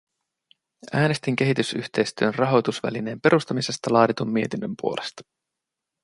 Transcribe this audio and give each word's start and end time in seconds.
Äänestin 0.93 1.35
kehitysyhteistyön 1.35 2.33
rahoitusvälineen 2.35 3.21
perustamisesta 3.21 3.93
laaditun 3.93 4.29
mietinnön 4.29 4.73
puolesta. 4.81 5.23